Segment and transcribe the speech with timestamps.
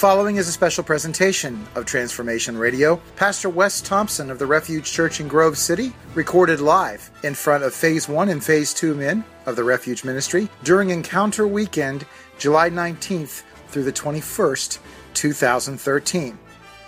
[0.00, 2.98] Following is a special presentation of Transformation Radio.
[3.16, 7.74] Pastor Wes Thompson of the Refuge Church in Grove City recorded live in front of
[7.74, 12.06] Phase 1 and Phase 2 men of the Refuge Ministry during Encounter Weekend,
[12.38, 14.78] July 19th through the 21st,
[15.12, 16.38] 2013.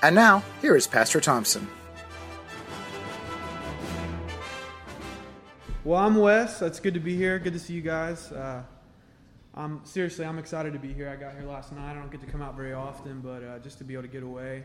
[0.02, 1.68] And now, here is Pastor Thompson.
[5.84, 6.62] Well, I'm Wes.
[6.62, 7.38] It's good to be here.
[7.38, 8.32] Good to see you guys.
[8.32, 8.62] Uh,
[9.54, 11.10] I'm seriously, I'm excited to be here.
[11.10, 11.90] I got here last night.
[11.90, 14.08] I don't get to come out very often, but uh, just to be able to
[14.08, 14.62] get away,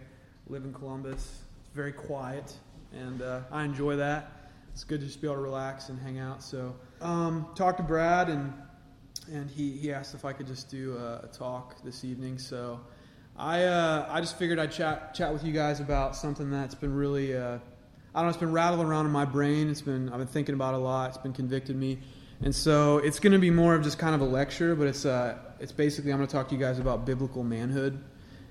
[0.48, 1.42] live in Columbus.
[1.60, 2.54] It's very quiet,
[2.94, 4.50] and uh, I enjoy that.
[4.72, 6.42] It's good to just be able to relax and hang out.
[6.42, 8.54] So, um, talked to Brad, and
[9.30, 12.38] and he, he asked if I could just do a, a talk this evening.
[12.38, 12.80] So,
[13.36, 16.96] I uh, I just figured I'd chat chat with you guys about something that's been
[16.96, 17.58] really uh,
[18.16, 18.30] I don't know.
[18.30, 19.70] It's been rattling around in my brain.
[19.70, 21.10] It's been I've been thinking about a lot.
[21.10, 22.00] It's been convicted me
[22.42, 25.06] and so it's going to be more of just kind of a lecture, but it's
[25.06, 28.04] uh, it's basically I'm going to talk to you guys about biblical manhood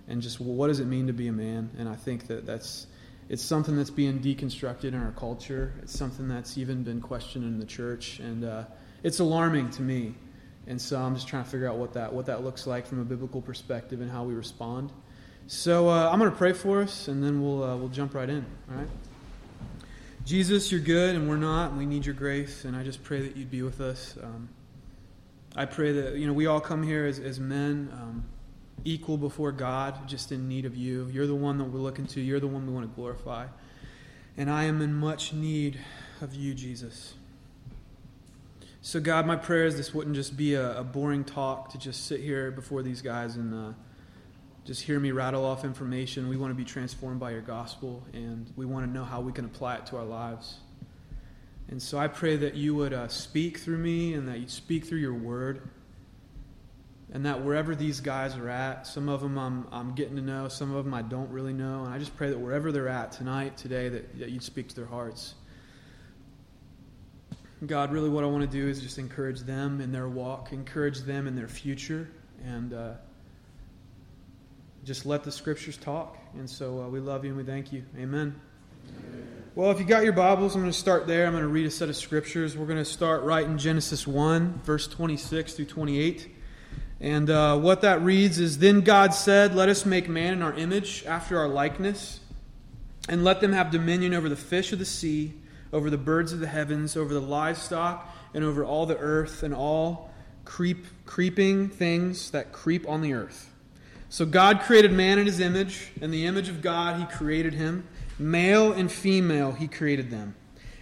[0.08, 1.70] and just what does it mean to be a man.
[1.78, 2.86] And I think that that's
[3.28, 5.72] it's something that's being deconstructed in our culture.
[5.82, 8.64] It's something that's even been questioned in the church, and uh,
[9.02, 10.14] it's alarming to me.
[10.68, 13.00] And so I'm just trying to figure out what that what that looks like from
[13.00, 14.92] a biblical perspective and how we respond.
[15.48, 18.28] So uh, I'm going to pray for us, and then we'll uh, we'll jump right
[18.28, 18.44] in.
[18.70, 18.88] All right.
[20.26, 23.20] Jesus, you're good and we're not, and we need your grace, and I just pray
[23.20, 24.16] that you'd be with us.
[24.20, 24.48] Um,
[25.54, 28.24] I pray that, you know, we all come here as, as men, um,
[28.84, 31.08] equal before God, just in need of you.
[31.12, 33.46] You're the one that we're looking to, you're the one we want to glorify.
[34.36, 35.78] And I am in much need
[36.20, 37.14] of you, Jesus.
[38.82, 42.04] So, God, my prayer is this wouldn't just be a, a boring talk to just
[42.04, 43.54] sit here before these guys and.
[43.54, 43.72] Uh,
[44.66, 46.28] just hear me rattle off information.
[46.28, 49.32] We want to be transformed by your gospel, and we want to know how we
[49.32, 50.58] can apply it to our lives.
[51.68, 54.84] And so I pray that you would uh, speak through me and that you'd speak
[54.84, 55.68] through your word.
[57.12, 60.48] And that wherever these guys are at, some of them I'm, I'm getting to know,
[60.48, 61.84] some of them I don't really know.
[61.84, 64.74] And I just pray that wherever they're at tonight, today, that, that you'd speak to
[64.74, 65.34] their hearts.
[67.64, 71.00] God, really what I want to do is just encourage them in their walk, encourage
[71.02, 72.10] them in their future,
[72.44, 72.94] and uh,
[74.86, 76.16] just let the scriptures talk.
[76.34, 77.82] And so uh, we love you and we thank you.
[77.98, 78.40] Amen.
[79.56, 81.26] Well, if you got your Bibles, I'm going to start there.
[81.26, 82.56] I'm going to read a set of scriptures.
[82.56, 86.28] We're going to start right in Genesis 1, verse 26 through 28.
[87.00, 90.54] And uh, what that reads is Then God said, Let us make man in our
[90.54, 92.20] image, after our likeness,
[93.08, 95.34] and let them have dominion over the fish of the sea,
[95.72, 99.52] over the birds of the heavens, over the livestock, and over all the earth, and
[99.52, 100.12] all
[100.44, 103.50] creep, creeping things that creep on the earth.
[104.08, 105.90] So God created man in his image.
[106.00, 107.86] In the image of God, he created him.
[108.18, 110.34] Male and female, he created them.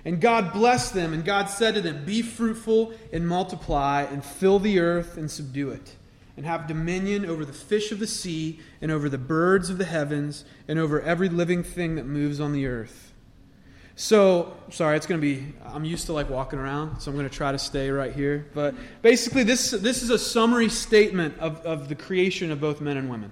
[0.05, 4.59] And God blessed them, and God said to them, Be fruitful and multiply, and fill
[4.59, 5.97] the earth and subdue it,
[6.37, 9.87] and have dominion over the fish of the sea, and over the birds of the
[9.87, 13.04] heavens, and over every living thing that moves on the earth.
[13.97, 17.28] So, sorry, it's going to be, I'm used to like walking around, so I'm going
[17.28, 18.47] to try to stay right here.
[18.53, 22.97] But basically, this, this is a summary statement of, of the creation of both men
[22.97, 23.31] and women.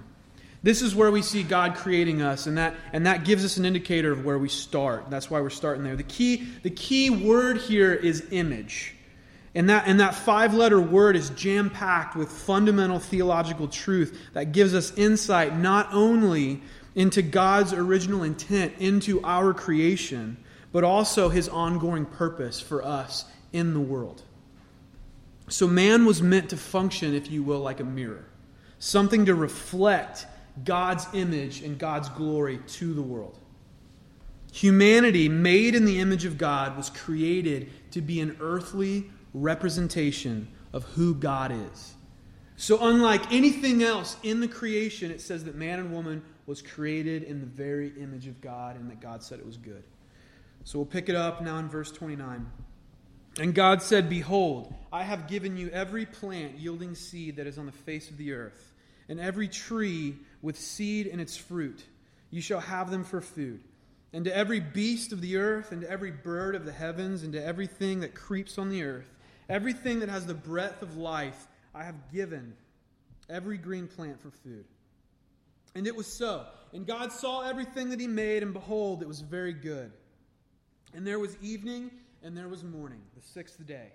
[0.61, 3.65] This is where we see God creating us, and that, and that gives us an
[3.65, 5.09] indicator of where we start.
[5.09, 5.97] That's why we're starting there.
[5.97, 8.95] The key, the key word here is image.
[9.55, 14.53] And that, and that five letter word is jam packed with fundamental theological truth that
[14.53, 16.61] gives us insight not only
[16.95, 20.37] into God's original intent into our creation
[20.73, 23.23] but also his ongoing purpose for us
[23.53, 24.23] in the world.
[25.47, 28.25] So, man was meant to function, if you will, like a mirror,
[28.79, 30.25] something to reflect
[30.65, 33.37] God's image and God's glory to the world.
[34.51, 40.83] Humanity, made in the image of God, was created to be an earthly representation of
[40.83, 41.93] who God is.
[42.55, 47.23] So, unlike anything else in the creation, it says that man and woman was created
[47.23, 49.83] in the very image of God and that God said it was good.
[50.65, 52.45] So we'll pick it up now in verse 29.
[53.39, 57.65] And God said, Behold, I have given you every plant yielding seed that is on
[57.65, 58.73] the face of the earth,
[59.09, 61.83] and every tree with seed in its fruit.
[62.29, 63.61] You shall have them for food.
[64.13, 67.33] And to every beast of the earth, and to every bird of the heavens, and
[67.33, 69.09] to everything that creeps on the earth,
[69.49, 72.53] everything that has the breath of life, I have given
[73.29, 74.65] every green plant for food.
[75.75, 76.45] And it was so.
[76.71, 79.91] And God saw everything that He made, and behold, it was very good.
[80.93, 81.91] And there was evening
[82.23, 83.87] and there was morning, the sixth day.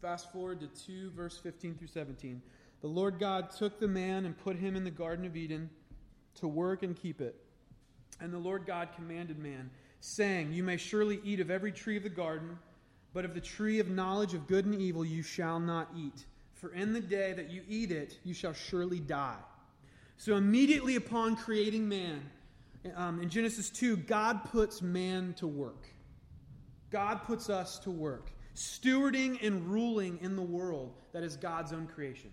[0.00, 2.40] Fast forward to 2, verse 15 through 17.
[2.80, 5.68] The Lord God took the man and put him in the Garden of Eden
[6.36, 7.36] to work and keep it.
[8.20, 12.02] And the Lord God commanded man, saying, You may surely eat of every tree of
[12.02, 12.58] the garden,
[13.12, 16.24] but of the tree of knowledge of good and evil you shall not eat.
[16.54, 19.38] For in the day that you eat it, you shall surely die.
[20.18, 22.20] So, immediately upon creating man,
[22.96, 25.86] um, in Genesis 2, God puts man to work.
[26.90, 31.86] God puts us to work, stewarding and ruling in the world that is God's own
[31.86, 32.30] creation.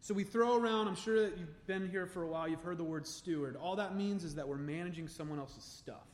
[0.00, 2.78] So we throw around, I'm sure that you've been here for a while, you've heard
[2.78, 3.54] the word steward.
[3.54, 6.08] All that means is that we're managing someone else's stuff.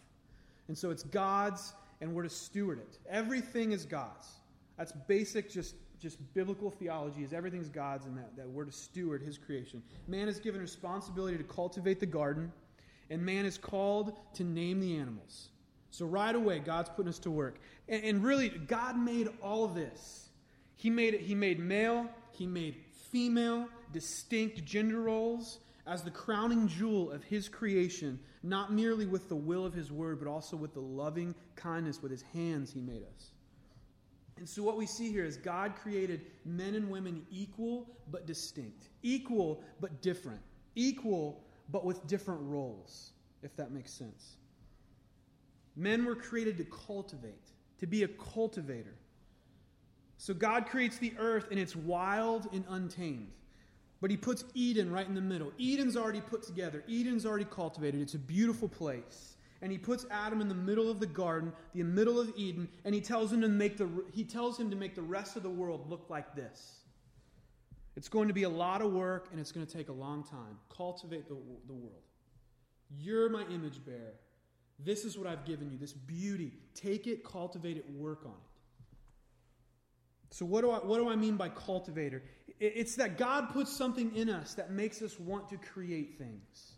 [0.69, 1.73] And so it's God's,
[2.03, 2.99] and we're to steward it.
[3.09, 4.29] Everything is God's.
[4.77, 9.23] That's basic, just, just biblical theology, is everything's God's, and that, that we're to steward
[9.23, 9.83] His creation.
[10.07, 12.53] Man is given responsibility to cultivate the garden,
[13.11, 15.49] and man is called to name the animals.
[15.91, 17.61] So right away, God's putting us to work.
[17.89, 20.29] And, and really, God made all this.
[20.77, 22.77] He made it, He made male, He made
[23.11, 25.59] female, distinct gender roles
[25.89, 30.19] as the crowning jewel of his creation, not merely with the will of his word,
[30.19, 33.31] but also with the loving kindness with his hands he made us.
[34.37, 38.89] And so, what we see here is God created men and women equal but distinct,
[39.03, 40.41] equal but different,
[40.77, 43.13] equal but with different roles,
[43.43, 44.37] if that makes sense.
[45.77, 48.95] Men were created to cultivate, to be a cultivator.
[50.17, 53.31] So God creates the earth and it's wild and untamed.
[54.01, 55.53] But he puts Eden right in the middle.
[55.61, 58.01] Eden's already put together, Eden's already cultivated.
[58.01, 59.35] It's a beautiful place.
[59.61, 62.95] And he puts Adam in the middle of the garden, the middle of Eden, and
[62.95, 65.51] he tells him to make the he tells him to make the rest of the
[65.51, 66.79] world look like this.
[67.99, 70.23] It's going to be a lot of work and it's going to take a long
[70.23, 70.57] time.
[70.69, 71.37] Cultivate the,
[71.67, 72.05] the world.
[72.97, 74.15] You're my image bearer.
[74.79, 76.53] This is what I've given you, this beauty.
[76.77, 78.95] Take it, cultivate it, work on it.
[80.31, 82.23] So, what do, I, what do I mean by cultivator?
[82.61, 86.75] It's that God puts something in us that makes us want to create things,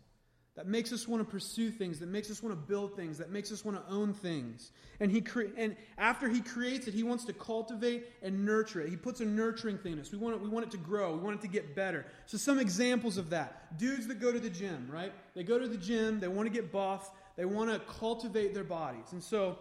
[0.61, 3.31] that makes us want to pursue things, that makes us want to build things, that
[3.31, 4.69] makes us want to own things.
[4.99, 8.89] And, he cre- and after He creates it, He wants to cultivate and nurture it.
[8.89, 10.11] He puts a nurturing thing in us.
[10.11, 12.05] We want, it, we want it to grow, we want it to get better.
[12.27, 15.11] So, some examples of that dudes that go to the gym, right?
[15.33, 18.63] They go to the gym, they want to get buff, they want to cultivate their
[18.63, 19.13] bodies.
[19.13, 19.57] And so,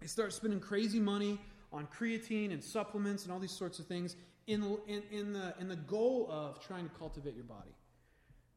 [0.00, 1.38] they start spending crazy money
[1.72, 4.16] on creatine and supplements and all these sorts of things
[4.48, 7.70] in, in, in, the, in the goal of trying to cultivate your body.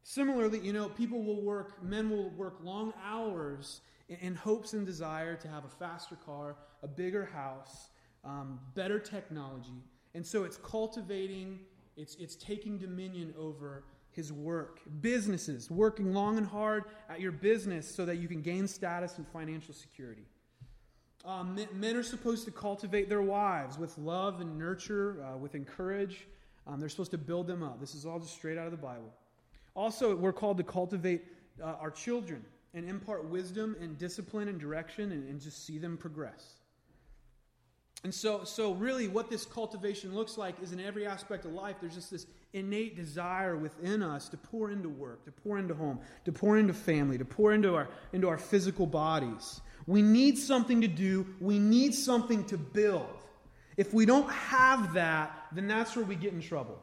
[0.03, 4.85] Similarly, you know, people will work, men will work long hours in, in hopes and
[4.85, 7.89] desire to have a faster car, a bigger house,
[8.25, 9.81] um, better technology.
[10.13, 11.59] And so it's cultivating,
[11.95, 14.81] it's, it's taking dominion over his work.
[15.01, 19.27] Businesses, working long and hard at your business so that you can gain status and
[19.27, 20.25] financial security.
[21.25, 26.27] Um, men are supposed to cultivate their wives with love and nurture, uh, with encourage.
[26.67, 27.79] Um, they're supposed to build them up.
[27.79, 29.13] This is all just straight out of the Bible.
[29.75, 31.25] Also, we're called to cultivate
[31.61, 32.43] uh, our children
[32.73, 36.55] and impart wisdom and discipline and direction and, and just see them progress.
[38.03, 41.77] And so, so really, what this cultivation looks like is in every aspect of life,
[41.79, 45.99] there's just this innate desire within us to pour into work, to pour into home,
[46.25, 49.61] to pour into family, to pour into our, into our physical bodies.
[49.87, 53.23] We need something to do, we need something to build.
[53.77, 56.79] If we don't have that, then that's where we get in trouble.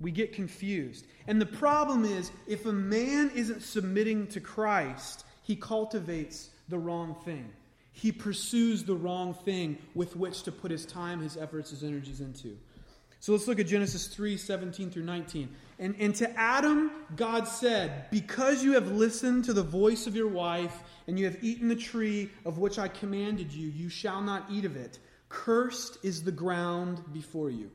[0.00, 1.06] We get confused.
[1.26, 7.14] And the problem is, if a man isn't submitting to Christ, he cultivates the wrong
[7.24, 7.50] thing
[7.96, 12.20] he pursues the wrong thing with which to put his time, his efforts, his energies
[12.20, 12.58] into.
[13.20, 15.48] So let's look at Genesis 3 17 through 19.
[15.78, 20.28] And, and to Adam, God said, Because you have listened to the voice of your
[20.28, 24.44] wife, and you have eaten the tree of which I commanded you, you shall not
[24.50, 24.98] eat of it.
[25.30, 27.70] Cursed is the ground before you.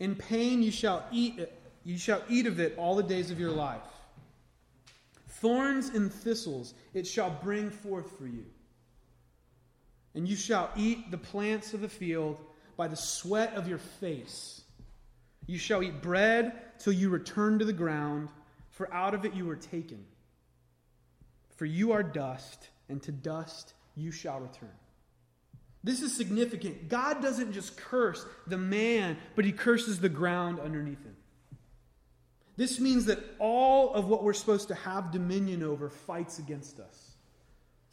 [0.00, 3.38] In pain you shall eat it, you shall eat of it all the days of
[3.38, 3.80] your life.
[5.28, 8.44] Thorns and thistles it shall bring forth for you.
[10.14, 12.38] And you shall eat the plants of the field
[12.76, 14.62] by the sweat of your face.
[15.46, 18.28] You shall eat bread till you return to the ground,
[18.70, 20.04] for out of it you were taken.
[21.56, 24.68] For you are dust, and to dust you shall return.
[25.84, 26.88] This is significant.
[26.88, 31.16] God doesn't just curse the man, but he curses the ground underneath him.
[32.56, 37.12] This means that all of what we're supposed to have dominion over fights against us.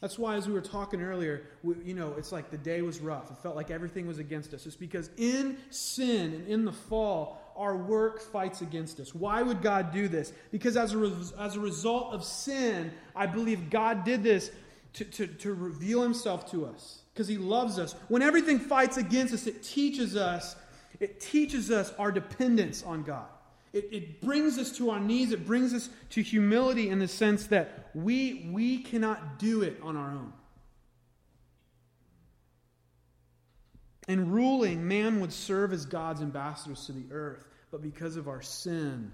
[0.00, 3.00] That's why, as we were talking earlier, we, you know, it's like the day was
[3.00, 3.30] rough.
[3.30, 4.64] It felt like everything was against us.
[4.64, 9.14] It's because in sin and in the fall, our work fights against us.
[9.14, 10.32] Why would God do this?
[10.50, 14.50] Because as a, res- as a result of sin, I believe God did this
[14.94, 17.94] to, to, to reveal himself to us because he loves us.
[18.08, 20.56] When everything fights against us, it teaches us,
[21.00, 23.26] it teaches us our dependence on God.
[23.74, 25.30] It, it brings us to our knees.
[25.30, 29.98] It brings us to humility in the sense that we, we cannot do it on
[29.98, 30.32] our own.
[34.08, 38.40] In ruling, man would serve as God's ambassadors to the earth, but because of our
[38.40, 39.12] sin,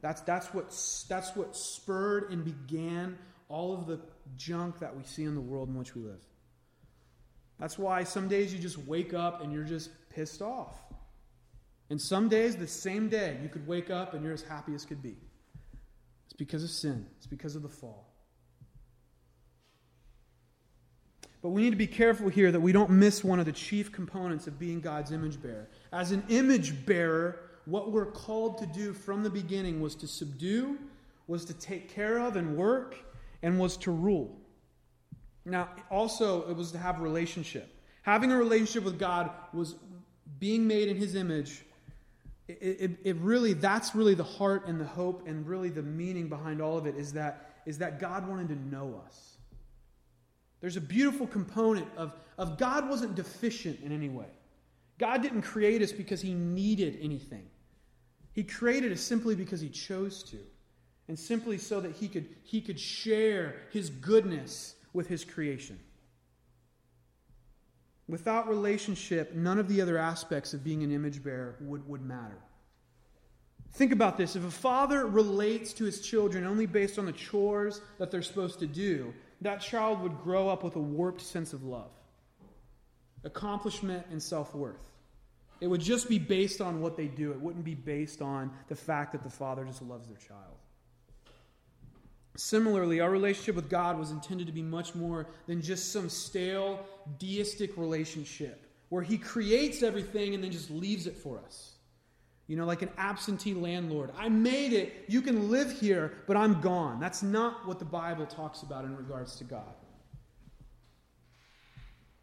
[0.00, 0.70] That's, that's, what,
[1.08, 3.16] that's what spurred and began
[3.48, 4.00] all of the
[4.36, 6.18] junk that we see in the world in which we live.
[7.58, 10.74] That's why some days you just wake up and you're just pissed off.
[11.90, 14.84] And some days, the same day, you could wake up and you're as happy as
[14.84, 15.16] could be.
[16.24, 18.10] It's because of sin, it's because of the fall.
[21.42, 23.92] But we need to be careful here that we don't miss one of the chief
[23.92, 25.68] components of being God's image bearer.
[25.92, 30.78] As an image bearer, what we're called to do from the beginning was to subdue,
[31.26, 32.96] was to take care of and work,
[33.42, 34.40] and was to rule.
[35.44, 37.68] Now, also, it was to have a relationship.
[38.02, 39.76] Having a relationship with God was
[40.38, 41.64] being made in His image.
[42.48, 46.28] It, it, it, really, that's really the heart and the hope and really the meaning
[46.28, 49.38] behind all of it is that, is that God wanted to know us.
[50.60, 54.28] There's a beautiful component of, of God wasn't deficient in any way.
[54.98, 57.48] God didn't create us because He needed anything.
[58.34, 60.38] He created us simply because he chose to,
[61.08, 65.78] and simply so that he could, he could share his goodness with his creation.
[68.08, 72.38] Without relationship, none of the other aspects of being an image bearer would, would matter.
[73.72, 74.36] Think about this.
[74.36, 78.60] If a father relates to his children only based on the chores that they're supposed
[78.60, 81.90] to do, that child would grow up with a warped sense of love,
[83.24, 84.84] accomplishment, and self worth.
[85.60, 87.32] It would just be based on what they do.
[87.32, 90.58] It wouldn't be based on the fact that the father just loves their child.
[92.36, 96.84] Similarly, our relationship with God was intended to be much more than just some stale
[97.18, 101.72] deistic relationship where He creates everything and then just leaves it for us.
[102.46, 104.10] You know, like an absentee landlord.
[104.18, 105.04] I made it.
[105.08, 107.00] You can live here, but I'm gone.
[107.00, 109.74] That's not what the Bible talks about in regards to God.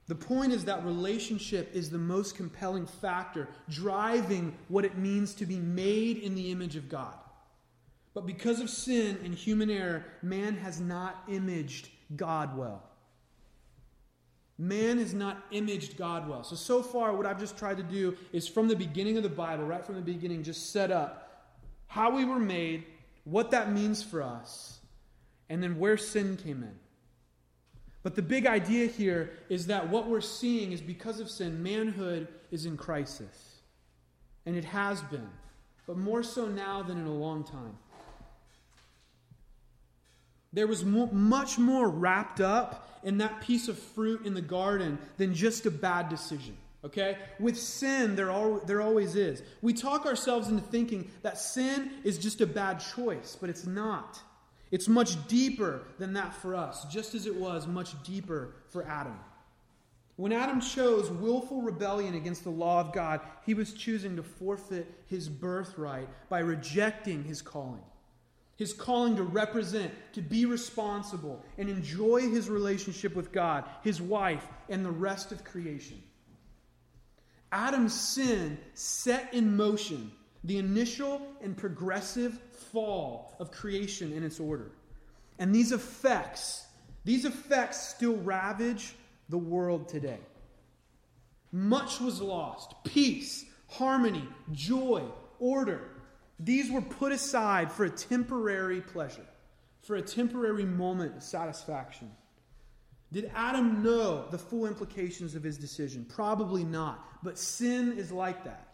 [0.07, 5.45] The point is that relationship is the most compelling factor driving what it means to
[5.45, 7.15] be made in the image of God.
[8.13, 12.83] But because of sin and human error, man has not imaged God well.
[14.57, 16.43] Man has not imaged God well.
[16.43, 19.29] So, so far, what I've just tried to do is from the beginning of the
[19.29, 21.47] Bible, right from the beginning, just set up
[21.87, 22.85] how we were made,
[23.23, 24.79] what that means for us,
[25.49, 26.75] and then where sin came in.
[28.03, 32.27] But the big idea here is that what we're seeing is because of sin, manhood
[32.49, 33.61] is in crisis.
[34.45, 35.29] And it has been,
[35.85, 37.77] but more so now than in a long time.
[40.53, 45.33] There was much more wrapped up in that piece of fruit in the garden than
[45.33, 46.57] just a bad decision.
[46.83, 47.17] Okay?
[47.39, 49.43] With sin, there, al- there always is.
[49.61, 54.19] We talk ourselves into thinking that sin is just a bad choice, but it's not.
[54.71, 59.19] It's much deeper than that for us, just as it was much deeper for Adam.
[60.15, 64.87] When Adam chose willful rebellion against the law of God, he was choosing to forfeit
[65.07, 67.81] his birthright by rejecting his calling.
[68.61, 74.47] His calling to represent, to be responsible, and enjoy his relationship with God, his wife,
[74.69, 75.99] and the rest of creation.
[77.51, 80.11] Adam's sin set in motion
[80.43, 82.39] the initial and progressive
[82.71, 84.69] fall of creation in its order.
[85.39, 86.67] And these effects,
[87.03, 88.93] these effects still ravage
[89.29, 90.19] the world today.
[91.51, 95.01] Much was lost peace, harmony, joy,
[95.39, 95.89] order.
[96.43, 99.25] These were put aside for a temporary pleasure,
[99.81, 102.11] for a temporary moment of satisfaction.
[103.11, 106.05] Did Adam know the full implications of his decision?
[106.05, 107.05] Probably not.
[107.23, 108.67] But sin is like that.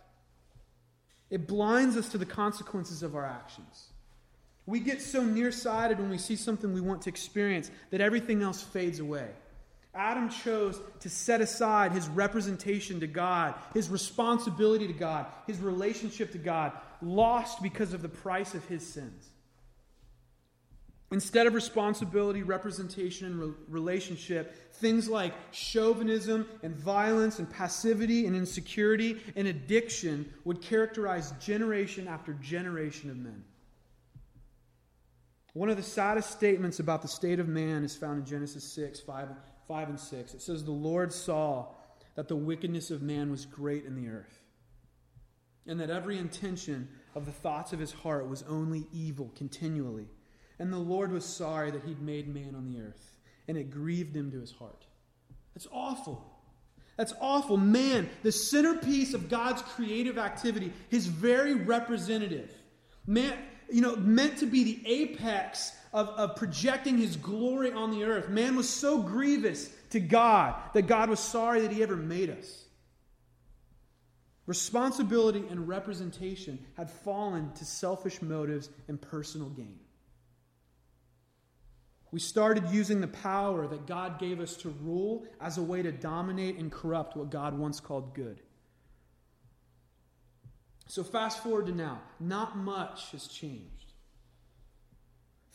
[1.29, 3.87] It blinds us to the consequences of our actions.
[4.65, 8.61] We get so nearsighted when we see something we want to experience that everything else
[8.61, 9.29] fades away.
[9.97, 16.31] Adam chose to set aside his representation to God, his responsibility to God, his relationship
[16.33, 19.29] to God, lost because of the price of his sins.
[21.09, 28.35] Instead of responsibility, representation, and re- relationship, things like chauvinism and violence and passivity and
[28.35, 33.43] insecurity and addiction would characterize generation after generation of men.
[35.53, 38.99] One of the saddest statements about the state of man is found in Genesis 6
[38.99, 39.29] 5,
[39.67, 40.33] 5 and 6.
[40.33, 41.67] It says, The Lord saw
[42.15, 44.39] that the wickedness of man was great in the earth,
[45.65, 50.07] and that every intention of the thoughts of his heart was only evil continually.
[50.59, 54.15] And the Lord was sorry that he'd made man on the earth, and it grieved
[54.15, 54.85] him to his heart.
[55.53, 56.33] That's awful.
[56.97, 57.57] That's awful.
[57.57, 62.51] Man, the centerpiece of God's creative activity, his very representative.
[63.05, 63.37] Man,
[63.71, 68.29] you know, meant to be the apex of, of projecting his glory on the earth.
[68.29, 72.65] Man was so grievous to God that God was sorry that he ever made us.
[74.45, 79.79] Responsibility and representation had fallen to selfish motives and personal gain.
[82.11, 85.91] We started using the power that God gave us to rule as a way to
[85.91, 88.41] dominate and corrupt what God once called good.
[90.87, 92.01] So, fast forward to now.
[92.19, 93.77] Not much has changed.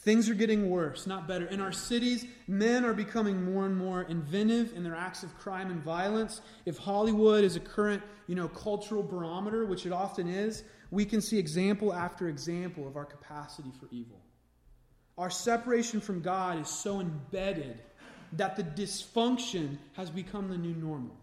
[0.02, 1.46] Things are getting worse, not better.
[1.46, 5.70] In our cities, men are becoming more and more inventive in their acts of crime
[5.70, 6.40] and violence.
[6.66, 11.20] If Hollywood is a current, you know, cultural barometer, which it often is, we can
[11.20, 14.20] see example after example of our capacity for evil.
[15.16, 17.78] Our separation from God is so embedded
[18.32, 21.16] that the dysfunction has become the new normal.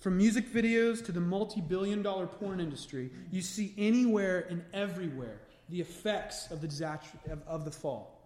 [0.00, 5.40] From music videos to the multi billion dollar porn industry, you see anywhere and everywhere
[5.68, 8.20] the effects of the disaster of, of the fall.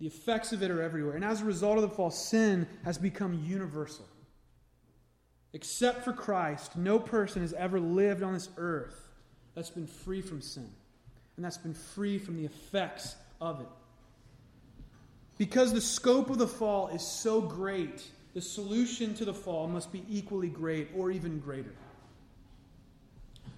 [0.00, 1.14] The effects of it are everywhere.
[1.14, 4.06] And as a result of the fall, sin has become universal.
[5.52, 8.98] Except for Christ, no person has ever lived on this earth
[9.54, 10.68] that's been free from sin
[11.36, 13.68] and that's been free from the effects of it.
[15.38, 18.02] Because the scope of the fall is so great,
[18.34, 21.74] the solution to the fall must be equally great or even greater.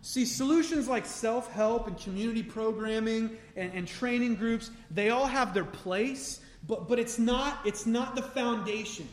[0.02, 5.54] See, solutions like self help and community programming and, and, training groups, they all have
[5.54, 9.08] their place, but, but it's, not, it's not the foundation.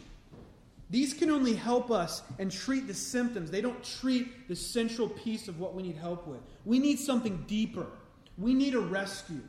[0.90, 3.50] These can only help us and treat the symptoms.
[3.50, 6.42] They don't treat the central piece of what we need help with.
[6.66, 7.88] We need something deeper.
[8.38, 9.40] We need a rescue.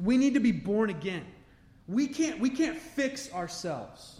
[0.00, 1.24] We need to be born again.
[1.86, 4.19] We can't, we can't fix ourselves.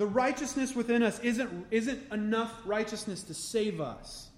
[0.00, 4.30] The righteousness within us isn't, isn't enough righteousness to save us.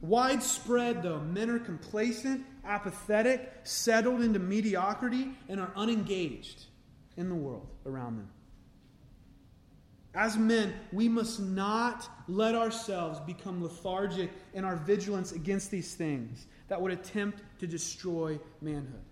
[0.00, 6.64] Widespread, though, men are complacent, apathetic, settled into mediocrity, and are unengaged
[7.18, 8.30] in the world around them.
[10.14, 16.46] As men, we must not let ourselves become lethargic in our vigilance against these things
[16.68, 19.07] that would attempt to destroy manhood.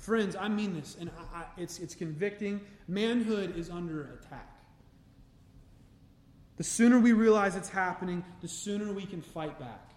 [0.00, 2.62] Friends, I mean this, and I, I, it's, it's convicting.
[2.88, 4.48] Manhood is under attack.
[6.56, 9.90] The sooner we realize it's happening, the sooner we can fight back.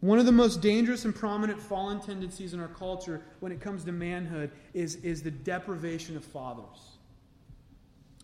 [0.00, 3.84] One of the most dangerous and prominent fallen tendencies in our culture when it comes
[3.84, 6.98] to manhood is, is the deprivation of fathers.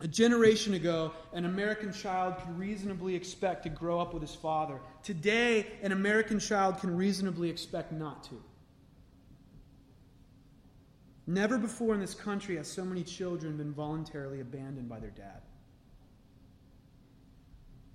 [0.00, 4.80] A generation ago, an American child could reasonably expect to grow up with his father.
[5.04, 8.42] Today, an American child can reasonably expect not to.
[11.30, 15.42] Never before in this country has so many children been voluntarily abandoned by their dad.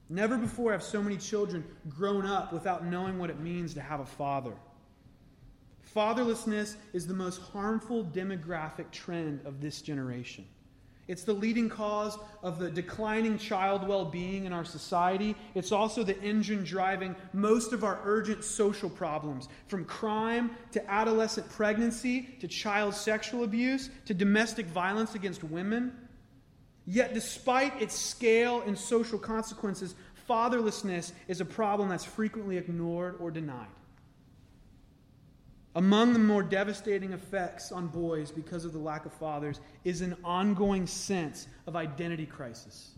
[0.08, 4.00] Never before have so many children grown up without knowing what it means to have
[4.00, 4.54] a father.
[5.93, 10.45] Fatherlessness is the most harmful demographic trend of this generation.
[11.08, 15.36] It's the leading cause of the declining child well being in our society.
[15.54, 21.48] It's also the engine driving most of our urgent social problems, from crime to adolescent
[21.50, 25.94] pregnancy to child sexual abuse to domestic violence against women.
[26.88, 29.96] Yet, despite its scale and social consequences,
[30.28, 33.68] fatherlessness is a problem that's frequently ignored or denied.
[35.76, 40.16] Among the more devastating effects on boys because of the lack of fathers is an
[40.24, 42.92] ongoing sense of identity crisis.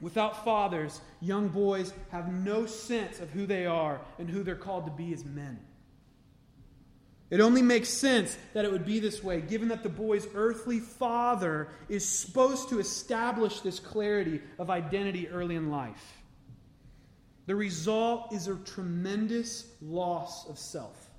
[0.00, 4.86] Without fathers, young boys have no sense of who they are and who they're called
[4.86, 5.58] to be as men.
[7.30, 10.78] It only makes sense that it would be this way, given that the boy's earthly
[10.78, 16.19] father is supposed to establish this clarity of identity early in life.
[17.50, 21.10] The result is a tremendous loss of self.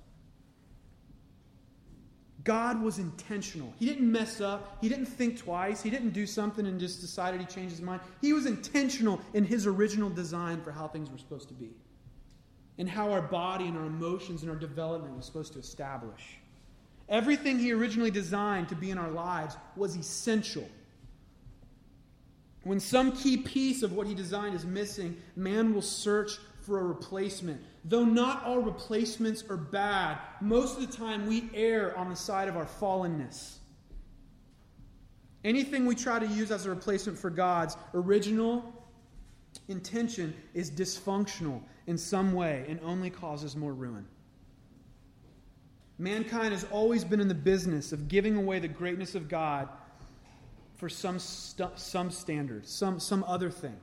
[2.42, 3.74] God was intentional.
[3.78, 4.78] He didn't mess up.
[4.80, 5.82] He didn't think twice.
[5.82, 8.00] He didn't do something and just decided he changed his mind.
[8.22, 11.74] He was intentional in his original design for how things were supposed to be
[12.78, 16.38] and how our body and our emotions and our development was supposed to establish.
[17.10, 20.66] Everything He originally designed to be in our lives was essential.
[22.64, 26.84] When some key piece of what He designed is missing, man will search for a
[26.84, 27.60] replacement.
[27.84, 32.48] Though not all replacements are bad, most of the time we err on the side
[32.48, 33.56] of our fallenness.
[35.44, 38.72] Anything we try to use as a replacement for God's original
[39.68, 44.06] intention is dysfunctional in some way and only causes more ruin.
[45.98, 49.68] Mankind has always been in the business of giving away the greatness of God
[50.82, 53.76] for some, st- some standard, some, some other thing.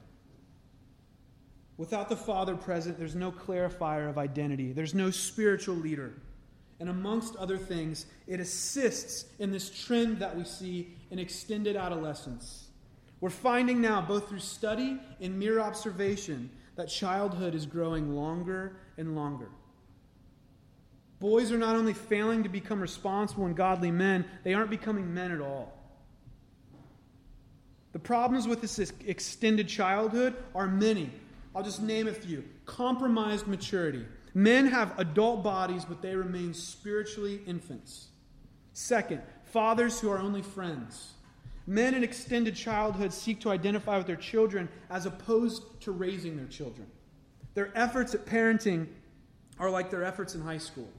[1.78, 6.12] Without the Father present, there's no clarifier of identity, there's no spiritual leader.
[6.82, 12.68] And amongst other things, it assists in this trend that we see in extended adolescence.
[13.22, 19.16] We're finding now, both through study and mere observation, that childhood is growing longer and
[19.16, 19.48] longer.
[21.22, 25.32] Boys are not only failing to become responsible and godly men, they aren't becoming men
[25.32, 25.79] at all.
[27.92, 31.12] The problems with this extended childhood are many.
[31.56, 34.06] I'll just name a few compromised maturity.
[34.34, 38.10] Men have adult bodies, but they remain spiritually infants.
[38.74, 41.14] Second, fathers who are only friends.
[41.66, 46.48] Men in extended childhood seek to identify with their children as opposed to raising their
[46.48, 46.88] children.
[47.56, 48.88] Their efforts at parenting
[49.60, 50.90] are like their efforts in high school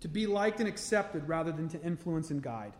[0.00, 2.72] to be liked and accepted rather than to influence and guide.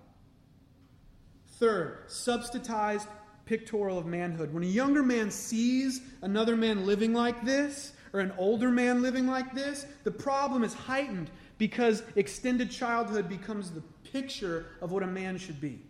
[1.58, 3.06] Third, substitutized
[3.44, 4.52] pictorial of manhood.
[4.52, 9.26] When a younger man sees another man living like this, or an older man living
[9.26, 15.06] like this, the problem is heightened because extended childhood becomes the picture of what a
[15.06, 15.80] man should be.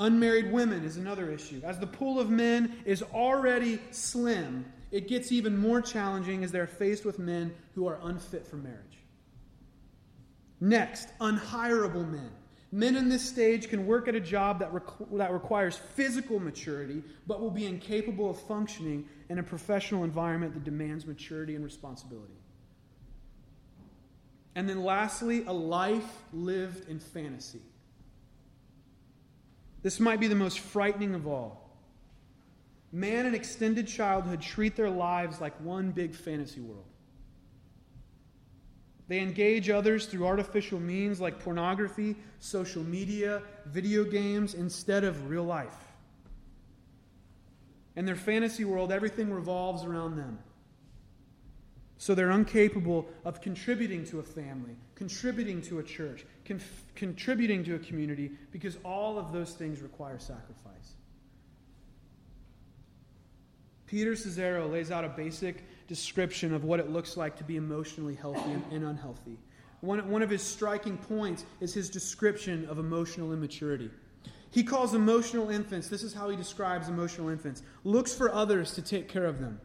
[0.00, 1.60] Unmarried women is another issue.
[1.64, 6.66] As the pool of men is already slim, it gets even more challenging as they're
[6.66, 8.78] faced with men who are unfit for marriage.
[10.60, 12.30] Next, unhirable men.
[12.70, 17.02] Men in this stage can work at a job that, requ- that requires physical maturity,
[17.26, 22.34] but will be incapable of functioning in a professional environment that demands maturity and responsibility.
[24.54, 27.62] And then, lastly, a life lived in fantasy.
[29.82, 31.70] This might be the most frightening of all.
[32.90, 36.87] Man in extended childhood treat their lives like one big fantasy world.
[39.08, 45.44] They engage others through artificial means like pornography, social media, video games, instead of real
[45.44, 45.76] life.
[47.96, 50.38] In their fantasy world, everything revolves around them.
[51.96, 56.60] So they're incapable of contributing to a family, contributing to a church, con-
[56.94, 60.94] contributing to a community, because all of those things require sacrifice.
[63.86, 68.14] Peter Scazzero lays out a basic description of what it looks like to be emotionally
[68.14, 69.38] healthy and, unhealthy.
[69.80, 73.90] One, one of his striking points is his description of emotional immaturity.
[74.50, 78.82] He calls emotional infants, this is how he describes emotional infants, looks for others to
[78.82, 79.60] take care of them,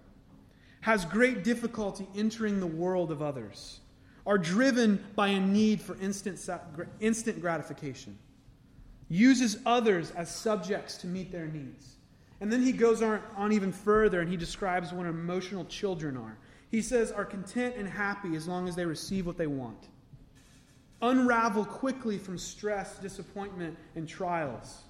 [0.81, 3.79] has great difficulty entering the world of others,
[4.25, 6.39] are driven by a need for instant,
[6.99, 8.17] instant gratification,
[9.09, 11.95] uses others as subjects to meet their needs
[12.43, 16.37] and then he goes on, on even further and he describes what emotional children are.
[16.71, 19.87] He says, are content and happy as long as they receive what they want.
[21.01, 24.81] Unravel quickly from stress, disappointment, and trials.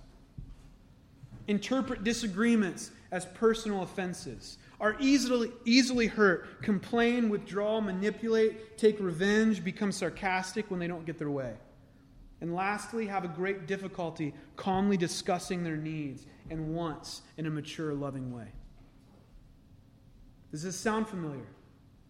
[1.48, 4.58] Interpret disagreements as personal offenses.
[4.82, 11.20] Are easily, easily hurt, complain, withdraw, manipulate, take revenge, become sarcastic when they don't get
[11.20, 11.54] their way.
[12.44, 17.94] And lastly, have a great difficulty calmly discussing their needs and wants in a mature,
[17.94, 18.50] loving way.
[20.52, 21.48] Does this sound familiar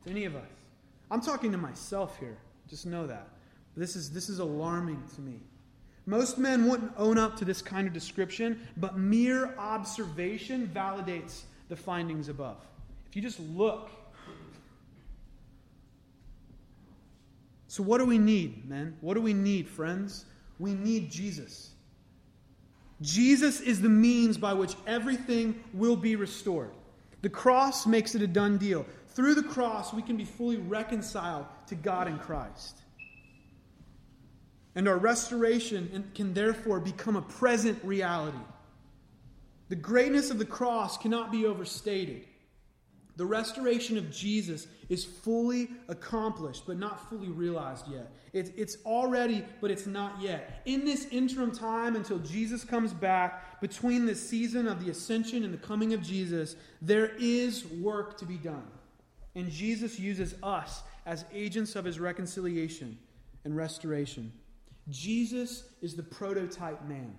[0.03, 0.49] to any of us?
[1.11, 2.39] I'm talking to myself here.
[2.67, 3.27] Just know that.
[3.77, 5.39] This is, this is alarming to me.
[6.07, 11.75] Most men wouldn't own up to this kind of description, but mere observation validates the
[11.75, 12.57] findings above.
[13.07, 13.91] If you just look.
[17.73, 18.95] So, what do we need, men?
[19.01, 20.25] What do we need, friends?
[20.59, 21.71] We need Jesus.
[23.01, 26.69] Jesus is the means by which everything will be restored.
[27.23, 28.85] The cross makes it a done deal.
[29.15, 32.77] Through the cross, we can be fully reconciled to God in Christ.
[34.75, 38.37] And our restoration can therefore become a present reality.
[39.69, 42.23] The greatness of the cross cannot be overstated.
[43.15, 48.11] The restoration of Jesus is fully accomplished, but not fully realized yet.
[48.33, 50.61] It's, it's already, but it's not yet.
[50.65, 55.53] In this interim time until Jesus comes back, between the season of the ascension and
[55.53, 58.65] the coming of Jesus, there is work to be done.
[59.35, 62.97] And Jesus uses us as agents of his reconciliation
[63.45, 64.31] and restoration.
[64.89, 67.15] Jesus is the prototype man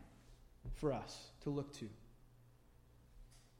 [0.74, 1.88] for us to look to.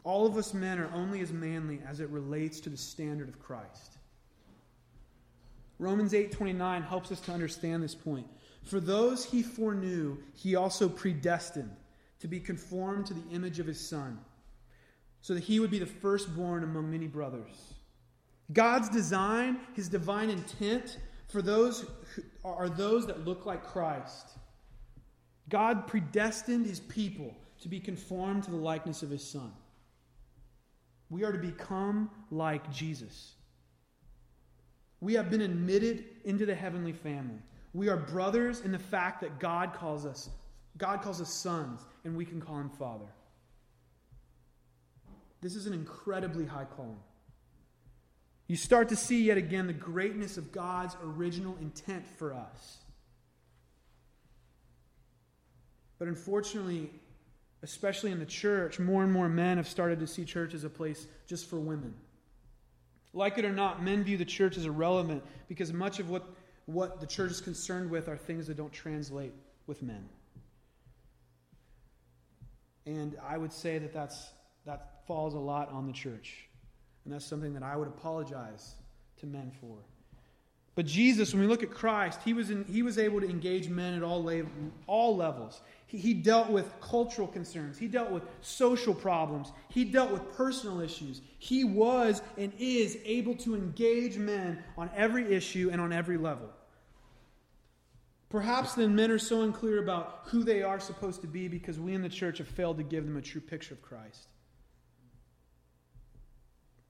[0.05, 3.41] All of us men are only as manly as it relates to the standard of
[3.41, 3.99] Christ.
[5.79, 8.29] Romans 8:29 helps us to understand this point.
[8.63, 11.75] For those he foreknew, he also predestined
[12.21, 14.25] to be conformed to the image of his son,
[15.21, 17.75] so that he would be the firstborn among many brothers.
[18.53, 24.39] God's design, his divine intent for those who are those that look like Christ.
[25.49, 29.53] God predestined his people to be conformed to the likeness of his son.
[31.11, 33.35] We are to become like Jesus.
[35.01, 37.41] We have been admitted into the heavenly family.
[37.73, 40.31] We are brothers in the fact that God calls us
[40.77, 43.07] God calls us sons and we can call him father.
[45.41, 46.99] This is an incredibly high calling.
[48.47, 52.79] You start to see yet again the greatness of God's original intent for us.
[55.99, 56.91] But unfortunately,
[57.65, 60.69] especially in the church, more and more men have started to see church as a
[60.69, 61.95] place just for women.
[63.15, 66.25] Like it or not, men view the church as irrelevant because much of what,
[66.67, 69.33] what the church is concerned with are things that don't translate
[69.67, 70.07] with men.
[72.85, 74.29] And I would say that that's,
[74.67, 76.47] that falls a lot on the church.
[77.05, 78.75] And that's something that I would apologize
[79.21, 79.79] to men for.
[80.75, 83.69] But Jesus, when we look at Christ, he was, in, he was able to engage
[83.69, 84.43] men at all, la-
[84.89, 85.61] all levels.
[85.87, 90.81] He, he dealt with cultural concerns, he dealt with social problems, he dealt with personal
[90.81, 91.21] issues.
[91.39, 96.51] He was and is able to engage men on every issue and on every level.
[98.29, 101.95] Perhaps then men are so unclear about who they are supposed to be because we
[101.95, 104.27] in the church have failed to give them a true picture of Christ.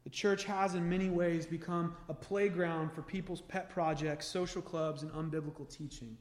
[0.05, 5.03] The church has, in many ways, become a playground for people's pet projects, social clubs,
[5.03, 6.17] and unbiblical teaching.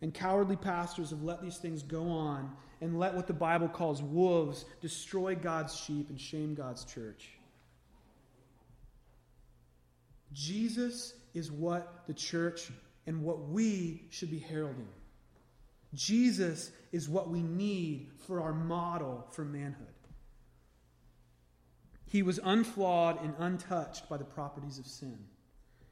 [0.00, 4.02] And cowardly pastors have let these things go on and let what the Bible calls
[4.02, 7.30] wolves destroy God's sheep and shame God's church.
[10.32, 12.70] Jesus is what the church
[13.06, 14.88] and what we should be heralding.
[15.94, 19.86] Jesus is what we need for our model for manhood.
[22.08, 25.18] He was unflawed and untouched by the properties of sin.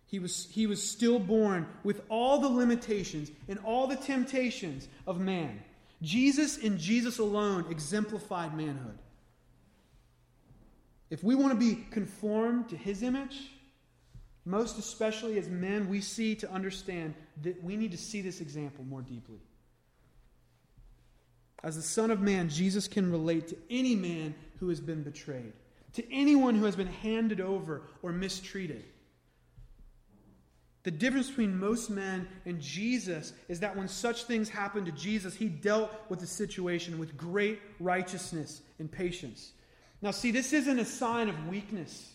[0.06, 5.20] He was, he was still born with all the limitations and all the temptations of
[5.20, 5.62] man.
[6.00, 8.98] Jesus and Jesus alone exemplified manhood.
[11.10, 13.50] If we want to be conformed to his image,
[14.44, 18.84] most especially as men, we see to understand that we need to see this example
[18.84, 19.40] more deeply.
[21.62, 25.52] As the Son of Man, Jesus can relate to any man who has been betrayed
[25.96, 28.84] to anyone who has been handed over or mistreated.
[30.82, 35.34] The difference between most men and Jesus is that when such things happened to Jesus,
[35.34, 39.52] he dealt with the situation with great righteousness and patience.
[40.02, 42.12] Now, see, this isn't a sign of weakness,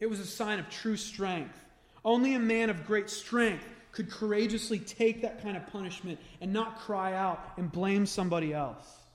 [0.00, 1.58] it was a sign of true strength.
[2.04, 6.80] Only a man of great strength could courageously take that kind of punishment and not
[6.80, 9.05] cry out and blame somebody else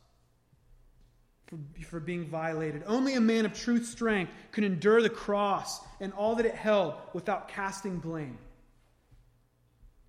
[1.52, 2.84] for, for being violated.
[2.88, 6.96] Only a man of truth strength could endure the cross and all that it held
[7.14, 8.38] without casting blame.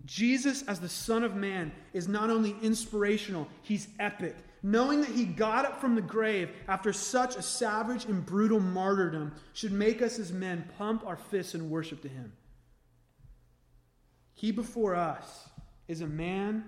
[0.05, 4.37] Jesus, as the Son of Man, is not only inspirational, he's epic.
[4.63, 9.33] Knowing that he got up from the grave after such a savage and brutal martyrdom
[9.53, 12.33] should make us as men pump our fists in worship to him.
[14.35, 15.49] He before us
[15.89, 16.65] is a man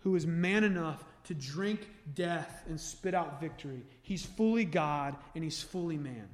[0.00, 3.82] who is man enough to drink death and spit out victory.
[4.10, 6.28] He's fully God and he's fully man.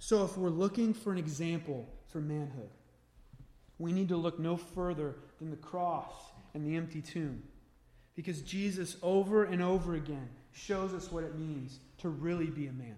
[0.00, 2.70] So, if we're looking for an example for manhood,
[3.78, 6.12] we need to look no further than the cross
[6.52, 7.40] and the empty tomb.
[8.16, 12.72] Because Jesus, over and over again, shows us what it means to really be a
[12.72, 12.96] man.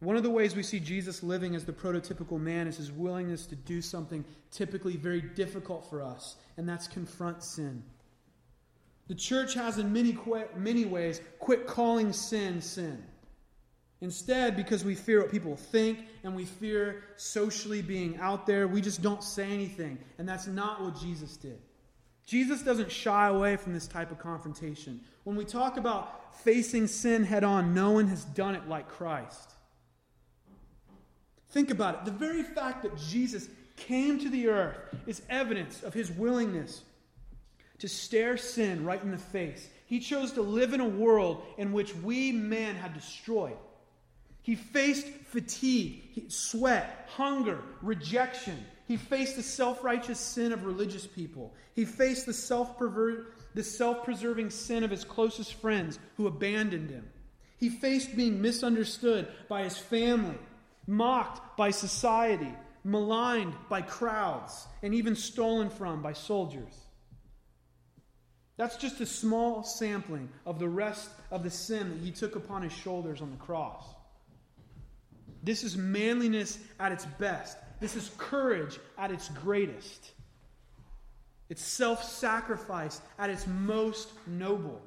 [0.00, 3.46] One of the ways we see Jesus living as the prototypical man is his willingness
[3.46, 7.84] to do something typically very difficult for us, and that's confront sin.
[9.08, 10.16] The church has, in many,
[10.56, 13.04] many ways, quit calling sin sin.
[14.00, 18.80] Instead, because we fear what people think and we fear socially being out there, we
[18.80, 19.98] just don't say anything.
[20.18, 21.58] And that's not what Jesus did.
[22.26, 25.00] Jesus doesn't shy away from this type of confrontation.
[25.24, 29.52] When we talk about facing sin head on, no one has done it like Christ.
[31.50, 32.04] Think about it.
[32.04, 36.82] The very fact that Jesus came to the earth is evidence of his willingness
[37.78, 39.68] to stare sin right in the face.
[39.86, 43.56] He chose to live in a world in which we men had destroyed.
[44.42, 48.64] He faced fatigue, sweat, hunger, rejection.
[48.86, 51.52] He faced the self righteous sin of religious people.
[51.74, 57.08] He faced the self preserving sin of his closest friends who abandoned him.
[57.58, 60.38] He faced being misunderstood by his family,
[60.86, 66.85] mocked by society, maligned by crowds, and even stolen from by soldiers.
[68.56, 72.62] That's just a small sampling of the rest of the sin that he took upon
[72.62, 73.84] his shoulders on the cross.
[75.42, 77.58] This is manliness at its best.
[77.80, 80.12] This is courage at its greatest.
[81.48, 84.80] It's self sacrifice at its most noble.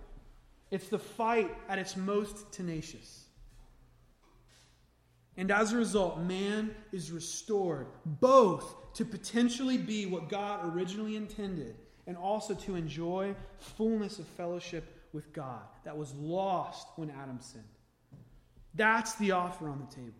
[0.72, 3.26] It's the fight at its most tenacious.
[5.38, 11.76] And as a result, man is restored both to potentially be what God originally intended
[12.10, 17.64] and also to enjoy fullness of fellowship with God that was lost when Adam sinned.
[18.74, 20.14] That's the offer on the table.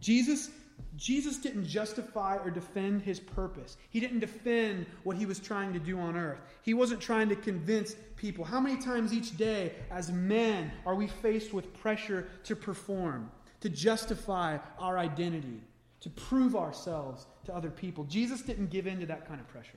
[0.00, 0.48] Jesus,
[0.96, 3.76] Jesus didn't justify or defend his purpose.
[3.90, 6.40] He didn't defend what he was trying to do on earth.
[6.62, 8.42] He wasn't trying to convince people.
[8.42, 13.30] How many times each day, as men, are we faced with pressure to perform,
[13.60, 15.60] to justify our identity,
[16.00, 18.04] to prove ourselves to other people?
[18.04, 19.76] Jesus didn't give in to that kind of pressure.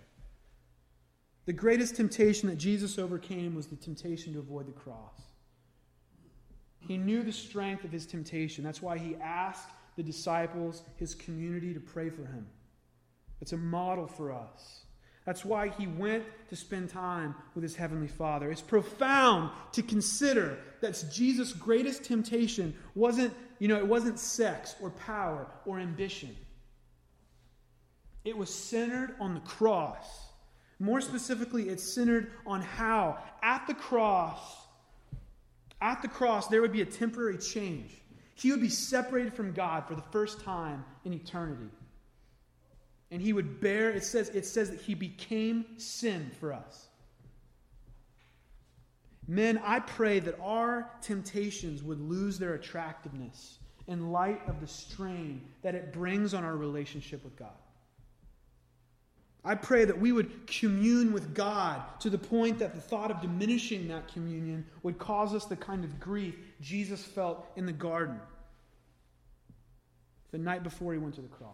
[1.46, 5.22] The greatest temptation that Jesus overcame was the temptation to avoid the cross.
[6.80, 8.64] He knew the strength of his temptation.
[8.64, 12.48] That's why he asked the disciples, his community, to pray for him.
[13.40, 14.86] It's a model for us.
[15.26, 18.52] That's why he went to spend time with his heavenly Father.
[18.52, 24.90] It's profound to consider that Jesus' greatest temptation wasn't, you know, it wasn't sex or
[24.90, 26.36] power or ambition.
[28.26, 30.08] It was centered on the cross.
[30.82, 34.39] More specifically, it's centered on how at the cross,
[35.80, 38.02] at the cross, there would be a temporary change.
[38.34, 41.70] He would be separated from God for the first time in eternity.
[43.12, 46.88] And he would bear, it says, it says that he became sin for us.
[49.28, 55.44] Men, I pray that our temptations would lose their attractiveness in light of the strain
[55.62, 57.50] that it brings on our relationship with God.
[59.44, 63.22] I pray that we would commune with God to the point that the thought of
[63.22, 68.20] diminishing that communion would cause us the kind of grief Jesus felt in the garden
[70.32, 71.50] the night before he went to the cross.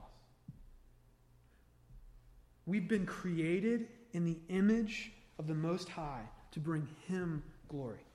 [2.65, 8.05] We've been created in the image of the Most High to bring him glory,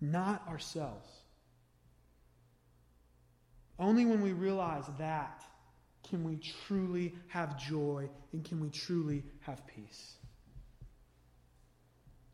[0.00, 1.08] not ourselves.
[3.78, 5.44] Only when we realize that
[6.08, 10.14] can we truly have joy and can we truly have peace.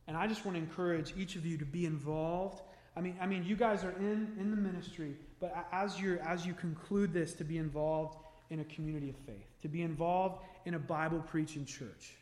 [0.07, 2.63] And I just want to encourage each of you to be involved.
[2.97, 6.45] I mean, I mean, you guys are in, in the ministry, but as, you as
[6.45, 8.19] you conclude this, to be involved
[8.51, 12.15] in a community of faith, to be involved in a Bible preaching church,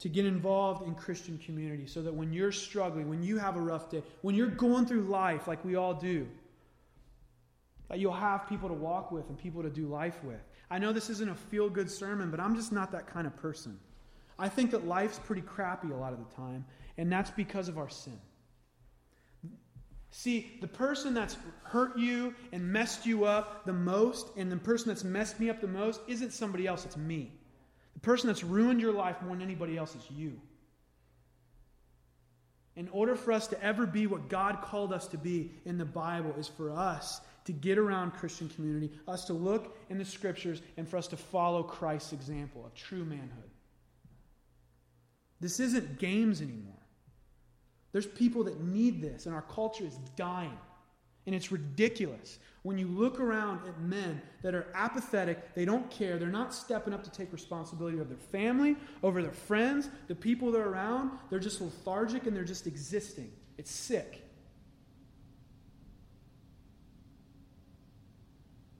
[0.00, 3.60] to get involved in Christian community so that when you're struggling, when you have a
[3.60, 6.26] rough day, when you're going through life like we all do,
[7.88, 10.40] that you'll have people to walk with and people to do life with.
[10.70, 13.36] I know this isn't a feel good sermon, but I'm just not that kind of
[13.36, 13.78] person.
[14.38, 16.64] I think that life's pretty crappy a lot of the time,
[16.98, 18.18] and that's because of our sin.
[20.10, 24.88] See, the person that's hurt you and messed you up the most, and the person
[24.88, 27.32] that's messed me up the most, isn't somebody else, it's me.
[27.94, 30.40] The person that's ruined your life more than anybody else is you.
[32.76, 35.84] In order for us to ever be what God called us to be in the
[35.84, 40.62] Bible, is for us to get around Christian community, us to look in the scriptures,
[40.76, 43.50] and for us to follow Christ's example of true manhood.
[45.40, 46.72] This isn't games anymore.
[47.92, 50.58] There's people that need this, and our culture is dying.
[51.26, 56.18] And it's ridiculous when you look around at men that are apathetic, they don't care,
[56.18, 60.50] they're not stepping up to take responsibility over their family, over their friends, the people
[60.50, 61.12] they're around.
[61.30, 63.30] They're just lethargic and they're just existing.
[63.56, 64.25] It's sick.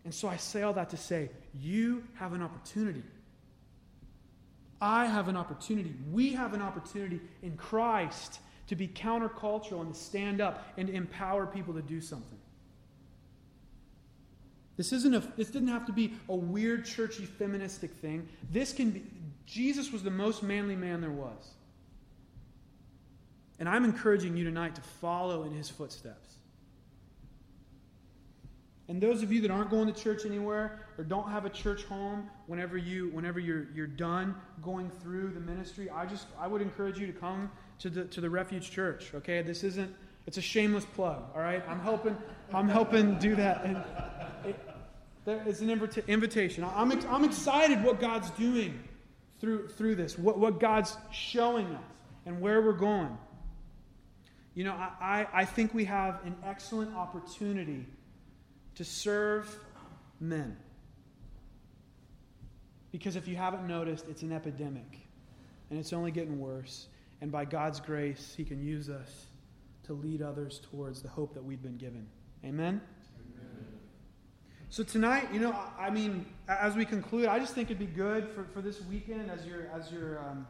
[0.07, 3.03] And so I say all that to say, you have an opportunity.
[4.81, 5.92] I have an opportunity.
[6.12, 8.38] We have an opportunity in Christ
[8.69, 12.38] to be countercultural and to stand up and to empower people to do something.
[14.77, 18.29] This isn't a this didn't have to be a weird churchy feministic thing.
[18.53, 19.03] This can be
[19.45, 21.51] Jesus was the most manly man there was.
[23.59, 26.36] And I'm encouraging you tonight to follow in his footsteps.
[28.88, 31.85] And those of you that aren't going to church anywhere or don't have a church
[31.85, 36.62] home whenever you whenever you're you're done going through the ministry, I just I would
[36.62, 39.12] encourage you to come to the to the refuge church.
[39.14, 39.43] Okay?
[39.43, 39.93] This isn't
[40.26, 41.62] it's a shameless plug, all right?
[41.68, 42.16] I'm helping
[42.53, 43.84] I'm helping do that and
[44.45, 44.57] it,
[45.26, 46.64] it's an invita- invitation.
[46.64, 48.82] I'm, I'm excited what God's doing
[49.41, 51.82] through, through this, what, what God's showing us,
[52.24, 53.16] and where we're going.
[54.55, 57.87] You know, I, I think we have an excellent opportunity
[58.77, 59.59] to serve
[60.20, 60.57] men.
[62.93, 65.01] Because if you haven't noticed, it's an epidemic.
[65.70, 66.87] And it's only getting worse.
[67.20, 69.27] And by God's grace, He can use us
[69.85, 72.07] to lead others towards the hope that we've been given.
[72.45, 72.81] Amen?
[73.18, 73.66] Amen.
[74.68, 78.29] So tonight, you know, I mean, as we conclude, I just think it'd be good
[78.29, 80.47] for, for this weekend as you're as you're um,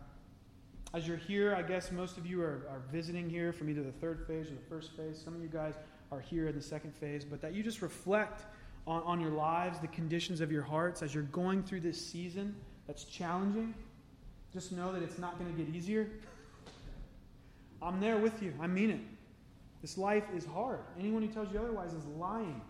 [0.94, 3.92] as you're here, I guess most of you are, are visiting here from either the
[3.92, 5.20] third phase or the first phase.
[5.22, 5.74] Some of you guys
[6.12, 8.44] are here in the second phase, but that you just reflect
[8.86, 12.54] on, on your lives, the conditions of your hearts as you're going through this season
[12.86, 13.74] that's challenging.
[14.52, 16.08] Just know that it's not going to get easier.
[17.82, 18.52] I'm there with you.
[18.60, 19.00] I mean it.
[19.82, 20.80] This life is hard.
[20.98, 22.60] Anyone who tells you otherwise is lying.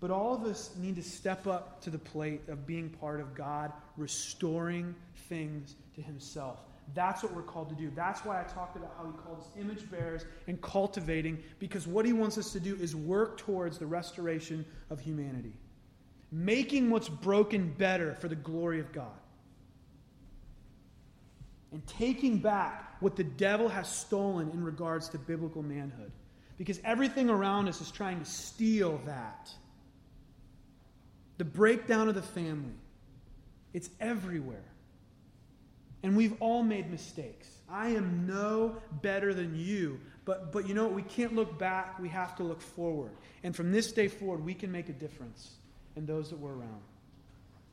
[0.00, 3.34] But all of us need to step up to the plate of being part of
[3.34, 4.94] God restoring
[5.28, 6.58] things to Himself.
[6.94, 7.90] That's what we're called to do.
[7.94, 12.06] That's why I talked about how He called us image bearers and cultivating, because what
[12.06, 15.52] He wants us to do is work towards the restoration of humanity,
[16.32, 19.06] making what's broken better for the glory of God,
[21.72, 26.10] and taking back what the devil has stolen in regards to biblical manhood.
[26.56, 29.48] Because everything around us is trying to steal that.
[31.36, 32.74] The breakdown of the family.
[33.72, 34.64] It's everywhere.
[36.02, 37.48] And we've all made mistakes.
[37.68, 40.00] I am no better than you.
[40.24, 40.94] But, but you know what?
[40.94, 41.98] We can't look back.
[41.98, 43.12] We have to look forward.
[43.42, 45.52] And from this day forward, we can make a difference
[45.96, 46.82] in those that we're around.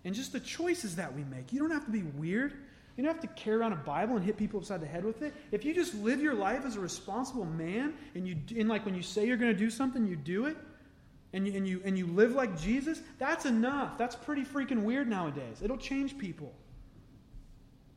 [0.03, 1.51] And just the choices that we make.
[1.51, 2.53] You don't have to be weird.
[2.95, 5.21] You don't have to carry around a Bible and hit people upside the head with
[5.21, 5.33] it.
[5.51, 8.95] If you just live your life as a responsible man, and you, and like when
[8.95, 10.57] you say you're going to do something, you do it,
[11.33, 13.97] and you, and, you, and you live like Jesus, that's enough.
[13.97, 15.61] That's pretty freaking weird nowadays.
[15.61, 16.53] It'll change people.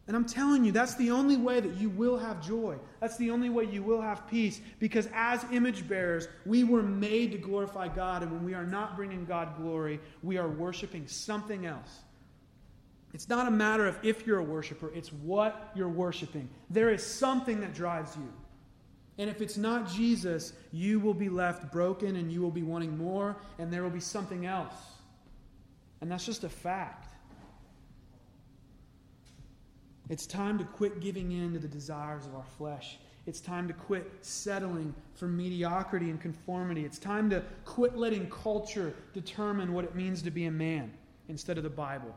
[0.09, 2.77] And I'm telling you, that's the only way that you will have joy.
[2.99, 4.59] That's the only way you will have peace.
[4.79, 8.23] Because as image bearers, we were made to glorify God.
[8.23, 12.01] And when we are not bringing God glory, we are worshiping something else.
[13.13, 16.49] It's not a matter of if you're a worshiper, it's what you're worshiping.
[16.71, 18.33] There is something that drives you.
[19.19, 22.97] And if it's not Jesus, you will be left broken and you will be wanting
[22.97, 24.75] more, and there will be something else.
[26.01, 27.08] And that's just a fact.
[30.09, 32.99] It's time to quit giving in to the desires of our flesh.
[33.27, 36.85] It's time to quit settling for mediocrity and conformity.
[36.87, 40.91] It's time to quit letting culture determine what it means to be a man
[41.29, 42.15] instead of the Bible.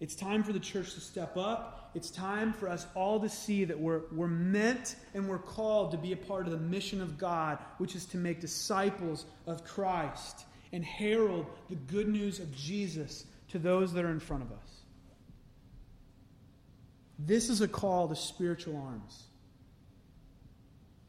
[0.00, 1.90] It's time for the church to step up.
[1.94, 5.98] It's time for us all to see that we're, we're meant and we're called to
[5.98, 10.46] be a part of the mission of God, which is to make disciples of Christ
[10.72, 14.79] and herald the good news of Jesus to those that are in front of us.
[17.26, 19.24] This is a call to spiritual arms.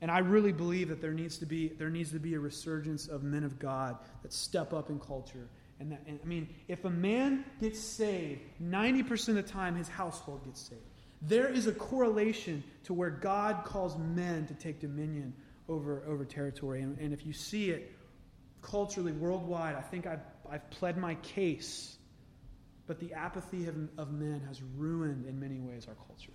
[0.01, 3.07] And I really believe that there needs to be, there needs to be a resurgence
[3.07, 5.47] of men of God that step up in culture
[5.81, 9.89] and, that, and I mean, if a man gets saved, 90% of the time his
[9.89, 10.81] household gets saved.
[11.23, 15.33] There is a correlation to where God calls men to take dominion
[15.67, 16.81] over, over territory.
[16.81, 17.91] And, and if you see it
[18.61, 21.97] culturally, worldwide, I think I've, I've pled my case.
[22.91, 26.33] But the apathy of, of men has ruined, in many ways, our culture.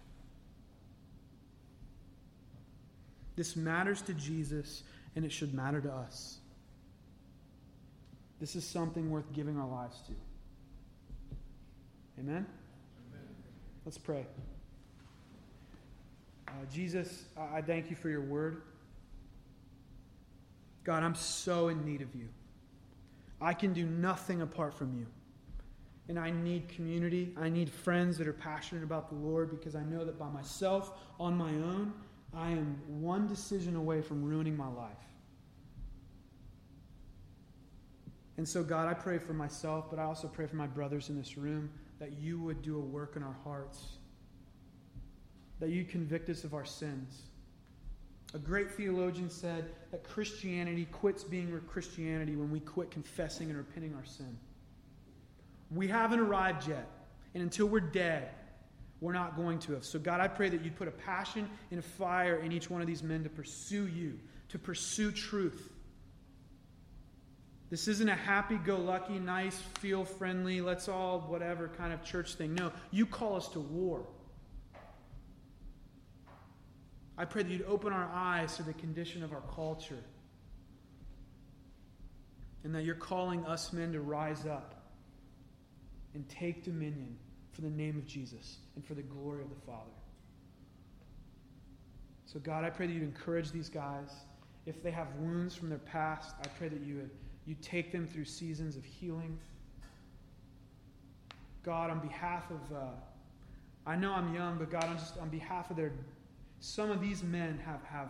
[3.35, 4.83] This matters to Jesus,
[5.15, 6.39] and it should matter to us.
[8.41, 10.13] This is something worth giving our lives to.
[12.21, 12.47] Amen?
[12.47, 13.27] Amen.
[13.85, 14.25] Let's pray.
[16.49, 18.63] Uh, Jesus, I thank you for your word.
[20.85, 22.31] God, I'm so in need of you.
[23.43, 25.07] I can do nothing apart from you.
[26.09, 27.35] And I need community.
[27.37, 30.93] I need friends that are passionate about the Lord because I know that by myself,
[31.19, 31.93] on my own,
[32.33, 34.93] I am one decision away from ruining my life.
[38.37, 41.17] And so, God, I pray for myself, but I also pray for my brothers in
[41.17, 43.83] this room that you would do a work in our hearts,
[45.59, 47.23] that you convict us of our sins.
[48.35, 53.95] A great theologian said that Christianity quits being Christianity when we quit confessing and repenting
[53.95, 54.37] our sin.
[55.71, 56.89] We haven't arrived yet,
[57.35, 58.31] and until we're dead,
[59.01, 59.85] we're not going to have.
[59.85, 62.81] So, God, I pray that you'd put a passion and a fire in each one
[62.81, 65.73] of these men to pursue you, to pursue truth
[67.69, 72.35] this isn't a happy go lucky, nice, feel friendly, let's all whatever kind of church
[72.35, 72.55] thing.
[72.55, 74.07] No, you call us to war.
[77.19, 80.03] I pray that you'd open our eyes to the condition of our culture.
[82.63, 84.76] And that you're calling us men to rise up
[86.17, 87.15] and take dominion
[87.53, 89.93] for the name of Jesus and for the glory of the Father.
[92.25, 94.11] So, God, I pray that you'd encourage these guys.
[94.65, 97.11] If they have wounds from their past, I pray that you would
[97.47, 99.39] you take them through seasons of healing.
[101.63, 102.81] God, on behalf of, uh,
[103.87, 105.93] I know I'm young, but God, on just on behalf of their,
[106.59, 108.09] some of these men have, have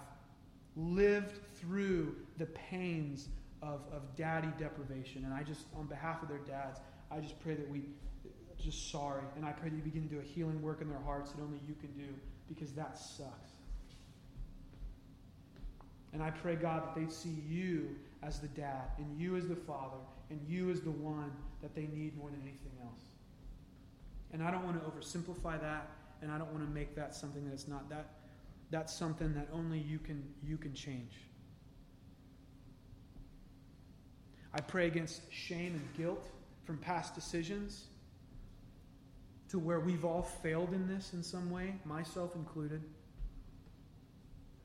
[0.74, 3.28] lived through the pains
[3.60, 5.24] of, of daddy deprivation.
[5.24, 6.80] And I just, on behalf of their dads,
[7.10, 7.82] I just pray that we,
[8.58, 9.22] just sorry.
[9.36, 11.42] And I pray that you begin to do a healing work in their hearts that
[11.42, 12.12] only you can do
[12.48, 13.50] because that sucks.
[16.12, 19.56] And I pray, God, that they see you as the dad, and you as the
[19.56, 19.98] father,
[20.30, 21.30] and you as the one
[21.62, 23.02] that they need more than anything else.
[24.32, 25.90] And I don't want to oversimplify that,
[26.22, 27.88] and I don't want to make that something that it's not.
[27.90, 28.06] That
[28.70, 31.12] that's something that only you can you can change.
[34.54, 36.26] I pray against shame and guilt
[36.66, 37.84] from past decisions
[39.48, 42.82] to where we've all failed in this in some way, myself included.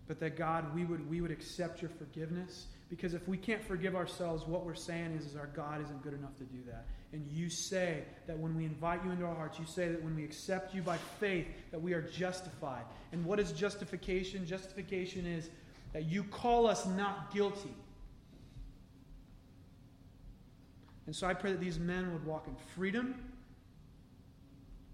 [0.08, 2.66] But that God, we would, we would accept your forgiveness.
[2.90, 6.14] Because if we can't forgive ourselves, what we're saying is, is our God isn't good
[6.14, 6.88] enough to do that.
[7.14, 10.16] And you say that when we invite you into our hearts, you say that when
[10.16, 12.84] we accept you by faith, that we are justified.
[13.12, 14.46] And what is justification?
[14.46, 15.50] Justification is
[15.94, 17.74] that you call us not guilty.
[21.12, 23.16] And so I pray that these men would walk in freedom,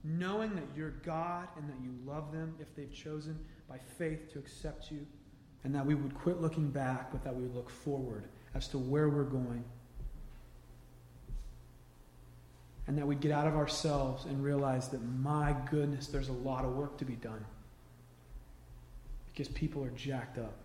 [0.03, 3.37] knowing that you're God and that you love them if they've chosen
[3.69, 5.05] by faith to accept you,
[5.63, 8.23] and that we would quit looking back, but that we would look forward
[8.55, 9.63] as to where we're going.
[12.87, 16.65] And that we'd get out of ourselves and realize that, my goodness, there's a lot
[16.65, 17.45] of work to be done.
[19.27, 20.55] Because people are jacked up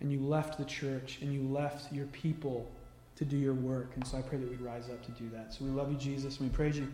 [0.00, 2.70] and you left the church and you left your people
[3.16, 3.90] to do your work.
[3.96, 5.52] And so I pray that we'd rise up to do that.
[5.52, 6.88] So we love you, Jesus, and we praise you.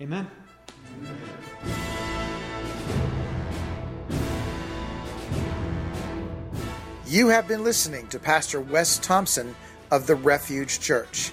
[0.00, 0.26] Amen.
[7.06, 9.54] You have been listening to Pastor Wes Thompson
[9.90, 11.32] of the Refuge Church,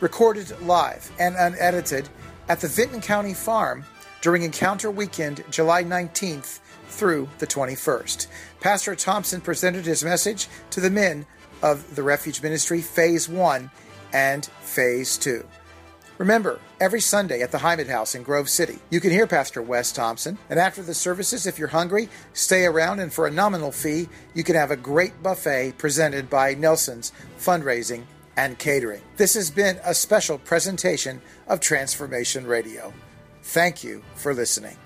[0.00, 2.08] recorded live and unedited
[2.48, 3.84] at the Vinton County Farm
[4.20, 6.60] during Encounter Weekend, July 19th
[6.94, 8.26] through the 21st.
[8.60, 11.26] Pastor Thompson presented his message to the men
[11.62, 13.70] of the Refuge Ministry, Phase 1
[14.12, 15.44] and Phase 2.
[16.16, 19.90] Remember, every Sunday at the Hyman House in Grove City, you can hear Pastor Wes
[19.90, 20.38] Thompson.
[20.48, 24.44] And after the services, if you're hungry, stay around and for a nominal fee, you
[24.44, 28.04] can have a great buffet presented by Nelson's Fundraising
[28.36, 29.02] and Catering.
[29.16, 32.92] This has been a special presentation of Transformation Radio.
[33.42, 34.76] Thank you for listening.